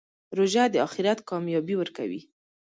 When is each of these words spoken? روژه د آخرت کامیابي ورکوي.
روژه 0.37 0.63
د 0.73 0.75
آخرت 0.87 1.19
کامیابي 1.29 1.75
ورکوي. 1.77 2.21